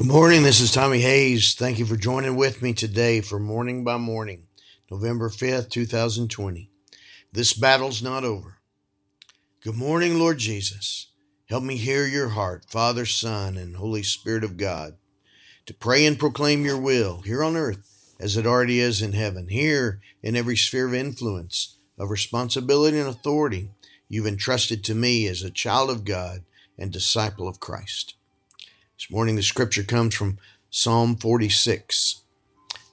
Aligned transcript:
Good 0.00 0.08
morning. 0.08 0.44
This 0.44 0.62
is 0.62 0.72
Tommy 0.72 1.00
Hayes. 1.00 1.52
Thank 1.52 1.78
you 1.78 1.84
for 1.84 1.94
joining 1.94 2.34
with 2.34 2.62
me 2.62 2.72
today 2.72 3.20
for 3.20 3.38
Morning 3.38 3.84
by 3.84 3.98
Morning, 3.98 4.46
November 4.90 5.28
5th, 5.28 5.68
2020. 5.68 6.70
This 7.30 7.52
battle's 7.52 8.02
not 8.02 8.24
over. 8.24 8.60
Good 9.62 9.76
morning, 9.76 10.18
Lord 10.18 10.38
Jesus. 10.38 11.08
Help 11.50 11.64
me 11.64 11.76
hear 11.76 12.06
your 12.06 12.30
heart, 12.30 12.64
Father, 12.66 13.04
Son, 13.04 13.58
and 13.58 13.76
Holy 13.76 14.02
Spirit 14.02 14.42
of 14.42 14.56
God, 14.56 14.96
to 15.66 15.74
pray 15.74 16.06
and 16.06 16.18
proclaim 16.18 16.64
your 16.64 16.80
will 16.80 17.20
here 17.20 17.44
on 17.44 17.54
earth 17.54 18.14
as 18.18 18.38
it 18.38 18.46
already 18.46 18.80
is 18.80 19.02
in 19.02 19.12
heaven, 19.12 19.48
here 19.48 20.00
in 20.22 20.34
every 20.34 20.56
sphere 20.56 20.86
of 20.86 20.94
influence, 20.94 21.76
of 21.98 22.08
responsibility 22.08 22.98
and 22.98 23.06
authority 23.06 23.72
you've 24.08 24.26
entrusted 24.26 24.82
to 24.82 24.94
me 24.94 25.26
as 25.26 25.42
a 25.42 25.50
child 25.50 25.90
of 25.90 26.06
God 26.06 26.44
and 26.78 26.90
disciple 26.90 27.46
of 27.46 27.60
Christ. 27.60 28.14
This 29.00 29.10
morning, 29.10 29.36
the 29.36 29.42
scripture 29.42 29.82
comes 29.82 30.14
from 30.14 30.36
Psalm 30.68 31.16
46. 31.16 32.20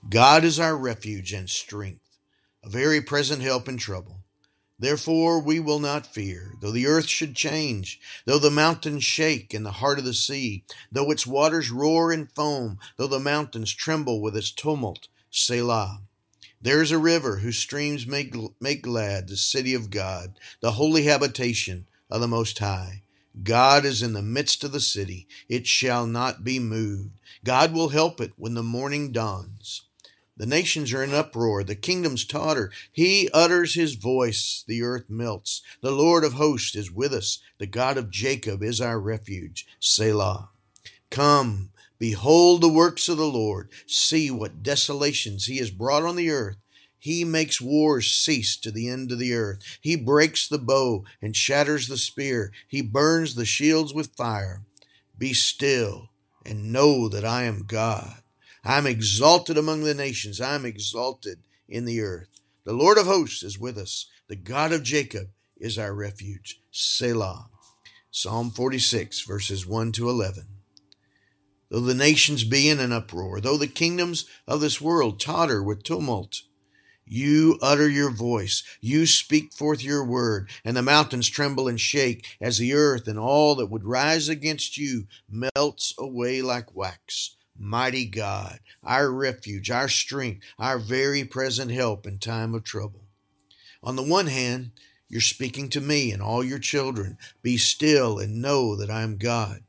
God 0.10 0.46
is 0.46 0.58
our 0.58 0.78
refuge 0.78 1.34
and 1.34 1.50
strength, 1.50 2.18
a 2.64 2.70
very 2.70 3.02
present 3.02 3.42
help 3.42 3.68
in 3.68 3.76
trouble. 3.76 4.22
Therefore, 4.80 5.42
we 5.42 5.60
will 5.60 5.80
not 5.80 6.08
fear, 6.08 6.54
though 6.62 6.72
the 6.72 6.88
earth 6.88 7.08
should 7.08 7.36
change, 7.36 8.00
though 8.24 8.40
the 8.40 8.50
mountains 8.50 9.04
shake 9.04 9.54
in 9.54 9.64
the 9.64 9.74
heart 9.84 10.00
of 10.00 10.06
the 10.06 10.14
sea, 10.14 10.64
though 10.90 11.12
its 11.12 11.28
waters 11.28 11.72
roar 11.72 12.14
and 12.14 12.32
foam, 12.32 12.80
though 12.96 13.08
the 13.08 13.20
mountains 13.20 13.74
tremble 13.74 14.22
with 14.22 14.38
its 14.38 14.50
tumult. 14.50 15.10
Selah. 15.30 16.04
There 16.62 16.82
is 16.82 16.92
a 16.92 16.98
river 16.98 17.40
whose 17.40 17.58
streams 17.58 18.08
make, 18.08 18.34
make 18.62 18.82
glad 18.82 19.28
the 19.28 19.36
city 19.36 19.74
of 19.74 19.90
God, 19.90 20.40
the 20.62 20.72
holy 20.72 21.04
habitation 21.04 21.86
of 22.10 22.22
the 22.22 22.30
Most 22.30 22.60
High. 22.60 23.02
God 23.44 23.86
is 23.86 24.02
in 24.02 24.14
the 24.14 24.22
midst 24.22 24.64
of 24.64 24.72
the 24.72 24.80
city. 24.80 25.28
It 25.48 25.68
shall 25.68 26.06
not 26.06 26.44
be 26.44 26.60
moved. 26.60 27.20
God 27.44 27.74
will 27.74 27.90
help 27.90 28.20
it 28.20 28.34
when 28.36 28.54
the 28.54 28.64
morning 28.64 29.12
dawns. 29.12 29.84
The 30.38 30.46
nations 30.46 30.94
are 30.94 31.04
in 31.04 31.14
uproar. 31.14 31.64
The 31.64 31.76
kingdoms 31.76 32.24
totter. 32.24 32.72
He 32.92 33.30
utters 33.34 33.74
his 33.74 33.96
voice. 33.96 34.64
The 34.68 34.84
earth 34.84 35.06
melts. 35.10 35.64
The 35.82 35.92
Lord 35.92 36.24
of 36.24 36.34
hosts 36.34 36.76
is 36.76 36.92
with 36.92 37.14
us. 37.14 37.40
The 37.58 37.66
God 37.66 37.98
of 37.98 38.12
Jacob 38.12 38.62
is 38.62 38.80
our 38.80 39.00
refuge. 39.00 39.66
Selah. 39.80 40.50
Come, 41.10 41.72
behold 41.98 42.62
the 42.62 42.72
works 42.72 43.10
of 43.10 43.18
the 43.18 43.26
Lord. 43.26 43.72
See 43.88 44.30
what 44.30 44.62
desolations 44.62 45.46
he 45.46 45.58
has 45.58 45.72
brought 45.72 46.04
on 46.04 46.16
the 46.16 46.30
earth. 46.30 46.58
He 47.08 47.24
makes 47.24 47.62
wars 47.62 48.12
cease 48.12 48.58
to 48.58 48.70
the 48.70 48.90
end 48.90 49.14
of 49.14 49.18
the 49.18 49.34
earth. 49.34 49.60
He 49.80 49.96
breaks 49.96 50.46
the 50.46 50.58
bow 50.58 51.06
and 51.22 51.34
shatters 51.34 51.88
the 51.88 51.96
spear. 51.96 52.52
He 52.68 52.82
burns 52.82 53.36
the 53.36 53.46
shields 53.46 53.94
with 53.94 54.18
fire. 54.18 54.64
Be 55.18 55.32
still 55.32 56.10
and 56.46 56.74
know 56.74 57.08
that 57.08 57.24
I 57.24 57.44
am 57.44 57.64
God. 57.66 58.24
I 58.62 58.78
am 58.78 58.86
exalted 58.86 59.58
among 59.58 59.86
the 59.86 59.94
nations. 59.94 60.42
I 60.42 60.56
am 60.56 60.66
exalted 60.66 61.40
in 61.70 61.86
the 61.86 62.02
earth. 62.02 62.42
The 62.66 62.74
Lord 62.74 62.98
of 62.98 63.06
hosts 63.06 63.42
is 63.42 63.58
with 63.58 63.78
us. 63.78 64.08
The 64.28 64.36
God 64.36 64.74
of 64.74 64.84
Jacob 64.84 65.30
is 65.56 65.80
our 65.80 65.94
refuge. 65.94 66.60
Selah. 66.72 67.48
Psalm 68.12 68.52
46, 68.52 69.22
verses 69.22 69.66
1 69.66 69.94
to 69.94 70.10
11. 70.10 70.46
Though 71.70 71.80
the 71.80 71.94
nations 71.94 72.44
be 72.44 72.68
in 72.68 72.82
an 72.82 72.92
uproar, 72.92 73.40
though 73.40 73.56
the 73.56 73.68
kingdoms 73.68 74.26
of 74.46 74.60
this 74.60 74.82
world 74.82 75.22
totter 75.22 75.64
with 75.64 75.84
tumult, 75.84 76.42
you 77.08 77.58
utter 77.62 77.90
your 77.90 78.12
voice, 78.12 78.64
you 78.82 79.06
speak 79.06 79.54
forth 79.54 79.84
your 79.84 80.06
word, 80.06 80.50
and 80.66 80.76
the 80.76 80.82
mountains 80.82 81.30
tremble 81.30 81.68
and 81.68 81.80
shake 81.80 82.26
as 82.42 82.58
the 82.58 82.74
earth 82.74 83.08
and 83.08 83.18
all 83.18 83.56
that 83.56 83.68
would 83.68 83.84
rise 83.84 84.30
against 84.30 84.78
you 84.78 85.08
melts 85.30 85.94
away 85.98 86.42
like 86.42 86.76
wax. 86.76 87.36
Mighty 87.58 88.06
God, 88.06 88.60
our 88.84 89.10
refuge, 89.12 89.72
our 89.72 89.88
strength, 89.88 90.46
our 90.60 90.78
very 90.78 91.24
present 91.24 91.72
help 91.72 92.06
in 92.06 92.20
time 92.20 92.54
of 92.54 92.64
trouble. 92.64 93.02
On 93.82 93.96
the 93.96 94.04
one 94.04 94.28
hand, 94.28 94.72
you're 95.10 95.22
speaking 95.22 95.70
to 95.70 95.82
me 95.82 96.12
and 96.12 96.22
all 96.22 96.44
your 96.44 96.60
children. 96.60 97.18
Be 97.42 97.58
still 97.58 98.20
and 98.20 98.42
know 98.42 98.76
that 98.76 98.90
I 98.90 99.02
am 99.02 99.18
God. 99.18 99.64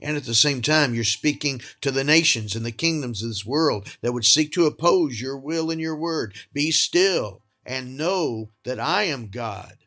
And 0.00 0.16
at 0.16 0.24
the 0.24 0.34
same 0.34 0.62
time, 0.62 0.94
you're 0.94 1.04
speaking 1.04 1.60
to 1.80 1.90
the 1.90 2.04
nations 2.04 2.54
and 2.54 2.64
the 2.64 2.72
kingdoms 2.72 3.22
of 3.22 3.30
this 3.30 3.44
world 3.44 3.88
that 4.00 4.12
would 4.12 4.24
seek 4.24 4.52
to 4.52 4.66
oppose 4.66 5.20
your 5.20 5.36
will 5.36 5.70
and 5.70 5.80
your 5.80 5.96
word. 5.96 6.36
Be 6.52 6.70
still 6.70 7.42
and 7.66 7.96
know 7.96 8.50
that 8.64 8.78
I 8.78 9.04
am 9.04 9.28
God. 9.28 9.78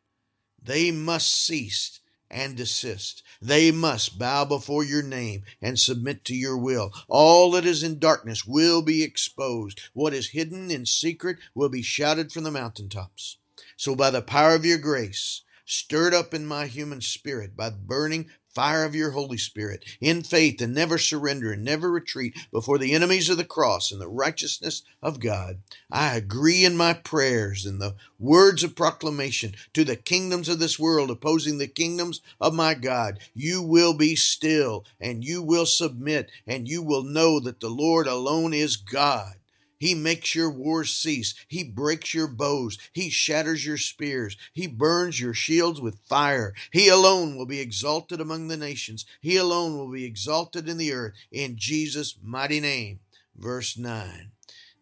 They 0.62 0.92
must 0.92 1.34
cease 1.34 2.00
and 2.30 2.56
desist. 2.56 3.24
They 3.42 3.72
must 3.72 4.18
bow 4.18 4.46
before 4.46 4.84
your 4.84 5.04
name 5.04 5.44
and 5.62 5.80
submit 5.80 6.24
to 6.26 6.36
your 6.36 6.58
will. 6.58 6.94
All 7.08 7.52
that 7.52 7.66
is 7.66 7.84
in 7.84 8.00
darkness 8.00 8.46
will 8.46 8.82
be 8.82 9.04
exposed. 9.04 9.82
What 9.94 10.14
is 10.14 10.30
hidden 10.30 10.72
in 10.72 10.86
secret 10.86 11.38
will 11.54 11.70
be 11.70 11.82
shouted 11.82 12.32
from 12.32 12.44
the 12.44 12.52
mountaintops. 12.52 13.38
So, 13.76 13.96
by 13.96 14.12
the 14.12 14.22
power 14.22 14.56
of 14.56 14.66
your 14.66 14.78
grace, 14.78 15.42
stirred 15.66 16.14
up 16.14 16.34
in 16.34 16.46
my 16.46 16.68
human 16.68 17.02
spirit 17.02 17.56
by 17.56 17.70
the 17.70 17.78
burning 17.78 18.30
fire 18.54 18.84
of 18.84 18.96
your 18.96 19.12
Holy 19.12 19.38
Spirit, 19.38 19.86
in 20.00 20.24
faith 20.24 20.62
and 20.62 20.74
never 20.74 20.98
surrender 20.98 21.52
and 21.52 21.64
never 21.64 21.92
retreat 21.92 22.38
before 22.52 22.78
the 22.78 22.94
enemies 22.94 23.30
of 23.30 23.38
the 23.38 23.46
cross 23.46 23.92
and 23.92 24.02
the 24.02 24.08
righteousness 24.08 24.84
of 25.02 25.20
God. 25.20 25.60
I 25.92 26.16
agree 26.16 26.66
in 26.66 26.76
my 26.76 26.94
prayers 26.94 27.66
and 27.66 27.82
the 27.82 27.96
words 28.20 28.64
of 28.64 28.76
proclamation 28.76 29.56
to 29.74 29.84
the 29.84 29.96
kingdoms 29.96 30.50
of 30.50 30.60
this 30.60 30.78
world 30.80 31.10
opposing 31.10 31.58
the 31.58 31.68
kingdoms 31.68 32.22
of 32.40 32.54
my 32.54 32.74
God. 32.74 33.20
You 33.34 33.62
will 33.62 33.94
be 33.94 34.16
still 34.16 34.86
and 35.00 35.24
you 35.24 35.42
will 35.42 35.66
submit 35.66 36.30
and 36.46 36.68
you 36.68 36.82
will 36.82 37.04
know 37.04 37.40
that 37.40 37.60
the 37.60 37.70
Lord 37.70 38.08
alone 38.08 38.54
is 38.54 38.76
God. 38.76 39.36
He 39.82 39.96
makes 39.96 40.36
your 40.36 40.52
wars 40.52 40.92
cease. 40.96 41.34
He 41.48 41.64
breaks 41.64 42.14
your 42.14 42.28
bows. 42.28 42.78
He 42.94 43.10
shatters 43.10 43.66
your 43.66 43.80
spears. 43.80 44.38
He 44.54 44.68
burns 44.68 45.20
your 45.20 45.34
shields 45.34 45.82
with 45.82 45.98
fire. 46.08 46.54
He 46.72 46.88
alone 46.88 47.36
will 47.36 47.48
be 47.48 47.60
exalted 47.60 48.22
among 48.22 48.48
the 48.48 48.58
nations. 48.58 49.08
He 49.22 49.38
alone 49.38 49.80
will 49.80 49.92
be 49.92 50.06
exalted 50.06 50.70
in 50.70 50.78
the 50.78 50.94
earth 50.94 51.16
in 51.32 51.58
Jesus' 51.58 52.16
mighty 52.22 52.60
name. 52.60 53.00
Verse 53.36 53.76
9. 53.76 54.30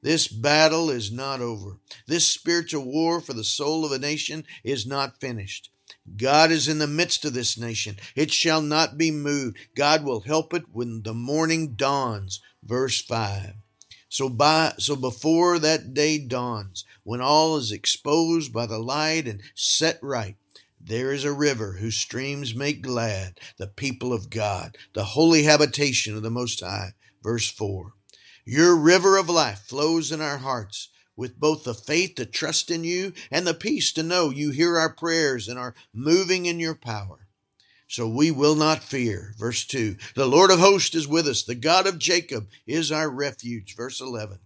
This 0.01 0.27
battle 0.27 0.89
is 0.89 1.13
not 1.13 1.39
over. 1.39 1.77
This 2.05 2.27
spiritual 2.27 2.83
war 2.83 3.21
for 3.21 3.31
the 3.31 3.45
soul 3.45 3.85
of 3.85 3.93
a 3.93 3.99
nation 3.99 4.43
is 4.65 4.85
not 4.85 5.21
finished. 5.21 5.69
God 6.17 6.51
is 6.51 6.67
in 6.67 6.79
the 6.79 6.88
midst 6.88 7.23
of 7.23 7.33
this 7.33 7.57
nation. 7.57 7.95
It 8.17 8.33
shall 8.33 8.61
not 8.61 8.97
be 8.97 9.11
moved. 9.11 9.59
God 9.77 10.03
will 10.03 10.19
help 10.19 10.53
it 10.53 10.63
when 10.73 11.03
the 11.03 11.13
morning 11.13 11.75
dawns. 11.75 12.41
Verse 12.61 13.01
5. 13.01 13.53
So 14.11 14.27
by 14.27 14.73
so 14.79 14.95
before 14.95 15.59
that 15.59 15.93
day 15.93 16.17
dawns, 16.17 16.83
when 17.03 17.21
all 17.21 17.57
is 17.57 17.71
exposed 17.71 18.51
by 18.51 18.65
the 18.65 18.79
light 18.79 19.27
and 19.27 19.41
set 19.53 19.99
right, 20.01 20.35
there 20.81 21.13
is 21.13 21.23
a 21.23 21.31
river 21.31 21.73
whose 21.73 21.95
streams 21.95 22.55
make 22.55 22.81
glad 22.81 23.39
the 23.57 23.67
people 23.67 24.11
of 24.11 24.31
God, 24.31 24.79
the 24.93 25.03
holy 25.03 25.43
habitation 25.43 26.15
of 26.15 26.23
the 26.23 26.31
Most 26.31 26.61
High. 26.61 26.93
Verse 27.21 27.49
4. 27.51 27.93
Your 28.45 28.75
river 28.75 29.15
of 29.15 29.29
life 29.29 29.59
flows 29.59 30.11
in 30.11 30.21
our 30.21 30.39
hearts 30.39 30.89
with 31.15 31.39
both 31.39 31.63
the 31.63 31.75
faith 31.75 32.15
to 32.15 32.25
trust 32.25 32.71
in 32.71 32.83
you 32.83 33.13
and 33.29 33.45
the 33.45 33.53
peace 33.53 33.91
to 33.93 34.01
know 34.01 34.31
you 34.31 34.49
hear 34.49 34.79
our 34.79 34.91
prayers 34.91 35.47
and 35.47 35.59
are 35.59 35.75
moving 35.93 36.47
in 36.47 36.59
your 36.59 36.75
power 36.75 37.27
so 37.89 38.07
we 38.07 38.29
will 38.29 38.55
not 38.55 38.83
fear. 38.83 39.33
Verse 39.38 39.66
2 39.66 39.97
The 40.16 40.27
Lord 40.27 40.51
of 40.51 40.59
hosts 40.59 40.95
is 40.95 41.07
with 41.07 41.27
us, 41.27 41.44
the 41.44 41.55
God 41.55 41.88
of 41.88 41.97
Jacob 41.97 42.47
is 42.67 42.91
our 42.91 43.09
refuge. 43.09 43.75
Verse 43.75 44.00
11 44.00 44.39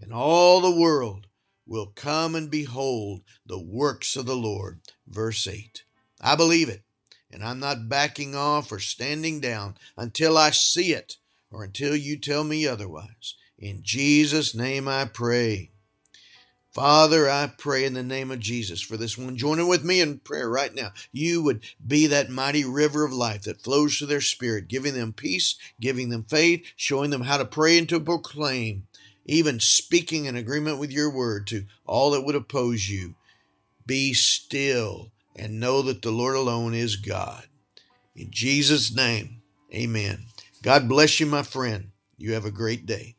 And 0.00 0.12
all 0.12 0.60
the 0.60 0.70
world 0.78 1.26
will 1.66 1.86
come 1.86 2.34
and 2.34 2.50
behold 2.50 3.22
the 3.46 3.58
works 3.58 4.16
of 4.16 4.26
the 4.26 4.36
Lord. 4.36 4.80
Verse 5.08 5.46
8 5.46 5.82
I 6.20 6.36
believe 6.36 6.68
it, 6.68 6.82
and 7.30 7.42
I'm 7.42 7.58
not 7.58 7.88
backing 7.88 8.34
off 8.34 8.70
or 8.70 8.78
standing 8.78 9.40
down 9.40 9.76
until 9.96 10.36
I 10.36 10.50
see 10.50 10.92
it 10.92 11.16
or 11.50 11.64
until 11.64 11.96
you 11.96 12.18
tell 12.18 12.44
me 12.44 12.66
otherwise. 12.66 13.34
In 13.58 13.80
Jesus' 13.82 14.54
name 14.54 14.86
I 14.86 15.06
pray. 15.06 15.70
Father, 16.72 17.28
I 17.28 17.50
pray 17.58 17.84
in 17.84 17.94
the 17.94 18.02
name 18.02 18.30
of 18.30 18.38
Jesus 18.38 18.80
for 18.80 18.96
this 18.96 19.18
one 19.18 19.36
joining 19.36 19.66
with 19.66 19.82
me 19.82 20.00
in 20.00 20.20
prayer 20.20 20.48
right 20.48 20.72
now. 20.72 20.92
You 21.10 21.42
would 21.42 21.64
be 21.84 22.06
that 22.06 22.30
mighty 22.30 22.64
river 22.64 23.04
of 23.04 23.12
life 23.12 23.42
that 23.42 23.62
flows 23.62 23.96
through 23.96 24.06
their 24.06 24.20
spirit, 24.20 24.68
giving 24.68 24.94
them 24.94 25.12
peace, 25.12 25.56
giving 25.80 26.10
them 26.10 26.22
faith, 26.22 26.64
showing 26.76 27.10
them 27.10 27.22
how 27.22 27.38
to 27.38 27.44
pray 27.44 27.76
and 27.76 27.88
to 27.88 27.98
proclaim, 27.98 28.86
even 29.26 29.58
speaking 29.58 30.26
in 30.26 30.36
agreement 30.36 30.78
with 30.78 30.92
your 30.92 31.10
word 31.10 31.48
to 31.48 31.64
all 31.86 32.12
that 32.12 32.22
would 32.22 32.36
oppose 32.36 32.88
you. 32.88 33.16
Be 33.84 34.14
still 34.14 35.10
and 35.34 35.58
know 35.58 35.82
that 35.82 36.02
the 36.02 36.12
Lord 36.12 36.36
alone 36.36 36.74
is 36.74 36.94
God. 36.94 37.46
In 38.14 38.30
Jesus' 38.30 38.94
name, 38.94 39.42
amen. 39.74 40.26
God 40.62 40.88
bless 40.88 41.18
you, 41.18 41.26
my 41.26 41.42
friend. 41.42 41.90
You 42.16 42.34
have 42.34 42.44
a 42.44 42.52
great 42.52 42.86
day. 42.86 43.16